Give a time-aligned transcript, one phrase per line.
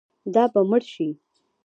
[0.33, 1.09] دا به مړ شي.